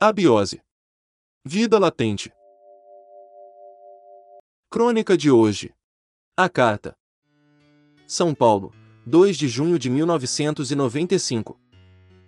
Abiose. 0.00 0.60
Vida 1.44 1.76
latente. 1.76 2.30
Crônica 4.70 5.16
de 5.16 5.28
hoje. 5.28 5.74
A 6.36 6.48
carta. 6.48 6.94
São 8.06 8.32
Paulo, 8.32 8.72
2 9.04 9.36
de 9.36 9.48
junho 9.48 9.76
de 9.76 9.90
1995. 9.90 11.58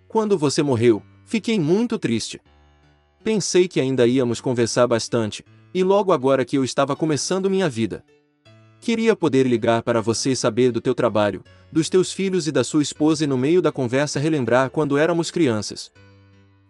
Quando 0.05 0.37
você 0.37 0.61
morreu, 0.61 1.01
fiquei 1.23 1.57
muito 1.61 1.97
triste. 1.97 2.41
Pensei 3.23 3.69
que 3.69 3.79
ainda 3.79 4.05
íamos 4.05 4.41
conversar 4.41 4.85
bastante, 4.85 5.45
e 5.73 5.81
logo 5.81 6.11
agora 6.11 6.43
que 6.43 6.57
eu 6.57 6.65
estava 6.65 6.93
começando 6.93 7.49
minha 7.49 7.69
vida. 7.69 8.03
Queria 8.81 9.15
poder 9.15 9.47
ligar 9.47 9.81
para 9.81 10.01
você 10.01 10.31
e 10.31 10.35
saber 10.35 10.73
do 10.73 10.81
teu 10.81 10.93
trabalho, 10.93 11.41
dos 11.71 11.87
teus 11.87 12.11
filhos 12.11 12.47
e 12.47 12.51
da 12.51 12.65
sua 12.65 12.83
esposa 12.83 13.23
e 13.23 13.27
no 13.27 13.37
meio 13.37 13.61
da 13.61 13.71
conversa 13.71 14.19
relembrar 14.19 14.69
quando 14.71 14.97
éramos 14.97 15.31
crianças. 15.31 15.89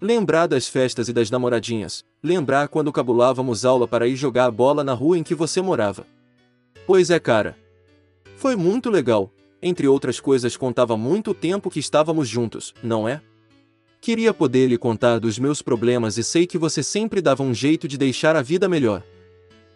Lembrar 0.03 0.47
das 0.47 0.67
festas 0.67 1.09
e 1.09 1.13
das 1.13 1.29
namoradinhas, 1.29 2.03
lembrar 2.23 2.67
quando 2.69 2.91
cabulávamos 2.91 3.63
aula 3.63 3.87
para 3.87 4.07
ir 4.07 4.15
jogar 4.15 4.45
a 4.45 4.51
bola 4.51 4.83
na 4.83 4.93
rua 4.93 5.15
em 5.15 5.21
que 5.21 5.35
você 5.35 5.61
morava. 5.61 6.07
Pois 6.87 7.11
é, 7.11 7.19
cara. 7.19 7.55
Foi 8.35 8.55
muito 8.55 8.89
legal, 8.89 9.31
entre 9.61 9.87
outras 9.87 10.19
coisas 10.19 10.57
contava 10.57 10.97
muito 10.97 11.35
tempo 11.35 11.69
que 11.69 11.79
estávamos 11.79 12.27
juntos, 12.27 12.73
não 12.81 13.07
é? 13.07 13.21
Queria 14.01 14.33
poder 14.33 14.65
lhe 14.65 14.77
contar 14.79 15.19
dos 15.19 15.37
meus 15.37 15.61
problemas 15.61 16.17
e 16.17 16.23
sei 16.23 16.47
que 16.47 16.57
você 16.57 16.81
sempre 16.81 17.21
dava 17.21 17.43
um 17.43 17.53
jeito 17.53 17.87
de 17.87 17.95
deixar 17.95 18.35
a 18.35 18.41
vida 18.41 18.67
melhor. 18.67 19.03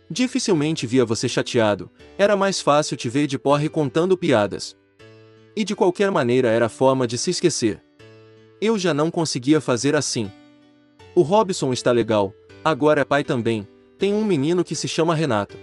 Dificilmente 0.09 0.87
via 0.87 1.05
você 1.05 1.29
chateado, 1.29 1.87
era 2.17 2.35
mais 2.35 2.59
fácil 2.59 2.97
te 2.97 3.07
ver 3.07 3.27
de 3.27 3.37
porre 3.37 3.69
contando 3.69 4.17
piadas. 4.17 4.75
E 5.55 5.63
de 5.63 5.75
qualquer 5.75 6.09
maneira 6.09 6.47
era 6.47 6.67
forma 6.67 7.05
de 7.05 7.15
se 7.15 7.29
esquecer. 7.29 7.84
Eu 8.61 8.79
já 8.79 8.93
não 8.93 9.11
conseguia 9.11 9.59
fazer 9.59 9.95
assim. 9.95 10.31
O 11.13 11.21
Robson 11.21 11.73
está 11.73 11.91
legal, 11.91 12.33
agora 12.63 13.01
é 13.01 13.05
pai 13.05 13.23
também, 13.23 13.67
tem 13.97 14.13
um 14.13 14.23
menino 14.23 14.63
que 14.63 14.75
se 14.75 14.87
chama 14.87 15.15
Renato. 15.15 15.57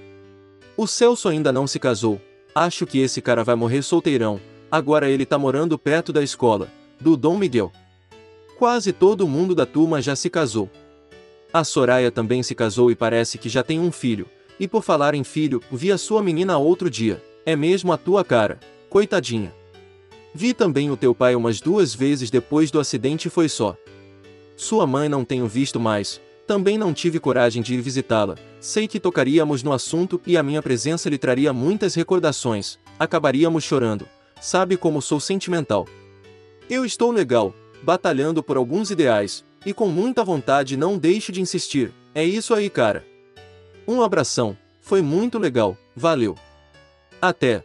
O 0.77 0.87
Celso 0.87 1.29
ainda 1.29 1.51
não 1.53 1.67
se 1.67 1.79
casou, 1.79 2.21
acho 2.55 2.87
que 2.87 2.99
esse 2.99 3.21
cara 3.21 3.45
vai 3.45 3.55
morrer 3.55 3.83
solteirão, 3.83 4.41
agora 4.71 5.09
ele 5.09 5.27
tá 5.27 5.39
morando 5.39 5.79
perto 5.79 6.13
da 6.13 6.23
escola, 6.23 6.69
do 7.01 7.17
Dom 7.17 7.37
Miguel. 7.37 7.73
Quase 8.59 8.93
todo 8.93 9.29
mundo 9.29 9.55
da 9.55 9.67
turma 9.67 10.01
já 10.01 10.15
se 10.15 10.31
casou. 10.31 10.71
A 11.53 11.65
Soraya 11.65 12.11
também 12.11 12.43
se 12.43 12.55
casou 12.55 12.91
e 12.91 12.95
parece 12.95 13.37
que 13.37 13.49
já 13.49 13.63
tem 13.63 13.81
um 13.81 13.93
filho. 13.93 14.27
E 14.59 14.69
por 14.69 14.83
falar 14.83 15.15
em 15.15 15.25
filho, 15.25 15.63
vi 15.71 15.91
a 15.91 15.99
sua 15.99 16.23
menina 16.23 16.57
outro 16.57 16.89
dia. 16.89 17.23
É 17.45 17.57
mesmo 17.57 17.93
a 17.93 17.97
tua 17.97 18.25
cara, 18.25 18.61
coitadinha. 18.89 19.53
Vi 20.35 20.55
também 20.55 20.91
o 20.91 20.97
teu 20.97 21.15
pai 21.15 21.35
umas 21.35 21.61
duas 21.61 21.95
vezes 21.95 22.31
depois 22.31 22.71
do 22.71 22.81
acidente 22.81 23.29
e 23.29 23.31
foi 23.31 23.49
só. 23.49 23.77
Sua 24.57 24.87
mãe 24.87 25.09
não 25.09 25.25
tenho 25.25 25.47
visto 25.47 25.79
mais, 25.79 26.21
também 26.47 26.77
não 26.77 26.93
tive 26.93 27.21
coragem 27.21 27.63
de 27.63 27.75
ir 27.75 27.81
visitá-la. 27.81 28.37
Sei 28.61 28.87
que 28.89 29.01
tocaríamos 29.01 29.63
no 29.63 29.73
assunto 29.73 30.21
e 30.27 30.37
a 30.37 30.43
minha 30.43 30.63
presença 30.63 31.09
lhe 31.09 31.19
traria 31.19 31.53
muitas 31.53 31.95
recordações. 31.95 32.79
Acabaríamos 32.99 33.65
chorando. 33.65 34.09
Sabe 34.41 34.77
como 34.77 35.01
sou 35.01 35.21
sentimental. 35.21 35.87
Eu 36.69 36.85
estou 36.85 37.11
legal, 37.11 37.55
batalhando 37.83 38.43
por 38.43 38.57
alguns 38.57 38.91
ideais, 38.91 39.45
e 39.65 39.73
com 39.73 39.89
muita 39.89 40.25
vontade 40.25 40.77
não 40.77 40.99
deixo 40.99 41.31
de 41.33 41.41
insistir. 41.41 41.93
É 42.15 42.25
isso 42.25 42.55
aí, 42.55 42.69
cara. 42.69 43.05
Um 43.87 44.03
abração. 44.03 44.57
Foi 44.81 45.01
muito 45.01 45.39
legal. 45.39 45.77
Valeu. 45.95 46.37
Até. 47.21 47.65